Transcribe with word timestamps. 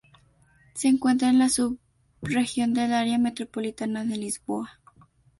Se 0.73 0.87
encuentra 0.87 1.29
en 1.29 1.37
la 1.37 1.47
subregión 1.47 2.73
del 2.73 2.91
Área 2.91 3.19
Metropolitana 3.19 4.03
de 4.03 4.17
Lisboa. 4.17 4.79